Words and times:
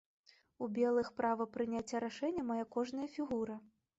У 0.67 0.69
белых 0.77 1.11
права 1.19 1.47
прыняцця 1.57 2.01
рашэння 2.05 2.47
мае 2.47 2.63
кожная 2.79 3.09
фігура. 3.19 3.59